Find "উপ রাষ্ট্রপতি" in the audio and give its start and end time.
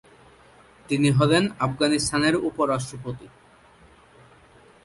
2.47-3.27